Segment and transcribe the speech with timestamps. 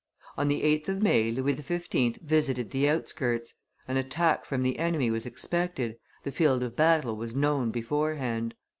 [0.35, 2.15] On the 8th of May Louis XV.
[2.23, 3.53] visited the outskirts;
[3.87, 8.55] an attack from the enemy was expected, the field of battle was known beforehand.